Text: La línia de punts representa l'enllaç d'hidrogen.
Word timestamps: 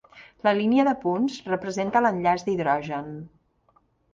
La 0.45 0.53
línia 0.59 0.85
de 0.87 0.93
punts 1.03 1.35
representa 1.51 2.03
l'enllaç 2.07 2.47
d'hidrogen. 2.49 3.13